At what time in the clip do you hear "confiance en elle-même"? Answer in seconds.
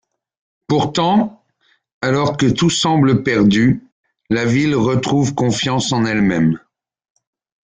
5.35-6.57